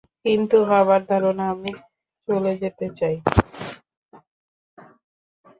[0.25, 1.71] কিন্তু বাবার ধারণা, আমি
[2.27, 3.15] চলে যেতে চাই।